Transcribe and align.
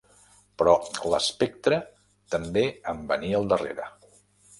Però 0.59 0.71
l'espectre 1.13 1.77
també 2.37 2.63
em 2.95 3.05
venia 3.13 3.37
al 3.41 3.47
darrera 3.53 3.87